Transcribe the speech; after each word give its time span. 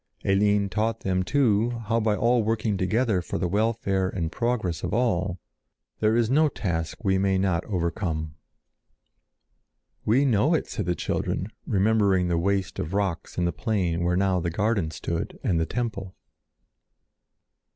Eline 0.25 0.67
taught 0.67 1.01
them, 1.01 1.21
too, 1.21 1.77
how 1.85 1.99
by 1.99 2.15
all 2.15 2.41
working 2.41 2.75
together 2.75 3.21
for 3.21 3.37
the 3.37 3.47
welfare 3.47 4.09
and 4.09 4.31
progress 4.31 4.81
of 4.81 4.95
all, 4.95 5.37
there 5.99 6.15
is 6.17 6.27
no 6.27 6.49
task 6.49 7.03
we 7.05 7.19
may 7.19 7.37
not 7.37 7.63
overcome. 7.65 8.33
"We 10.03 10.25
know 10.25 10.55
it," 10.55 10.65
said 10.65 10.87
the 10.87 10.95
children, 10.95 11.49
remembering 11.67 12.29
the 12.29 12.39
waste 12.39 12.79
of 12.79 12.95
rocks 12.95 13.37
in 13.37 13.45
the 13.45 13.51
plain 13.53 14.03
where 14.03 14.17
now 14.17 14.39
the 14.39 14.49
garden 14.49 14.89
stood 14.89 15.39
and 15.43 15.59
the 15.59 15.67
temple. 15.67 16.15